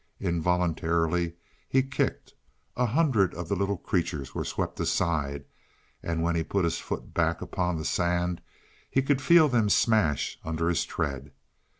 Involuntarily 0.19 1.35
he 1.69 1.83
kicked; 1.83 2.33
a 2.75 2.87
hundred 2.87 3.35
of 3.35 3.49
the 3.49 3.55
little 3.55 3.77
creatures 3.77 4.33
were 4.33 4.43
swept 4.43 4.79
aside, 4.79 5.45
and 6.01 6.23
when 6.23 6.35
he 6.35 6.41
put 6.43 6.63
his 6.63 6.79
foot 6.79 7.13
back 7.13 7.39
upon 7.39 7.77
the 7.77 7.85
sand 7.85 8.41
he 8.89 9.03
could 9.03 9.21
feel 9.21 9.47
them 9.47 9.69
smash 9.69 10.39
under 10.43 10.69
his 10.69 10.85
tread. 10.85 11.31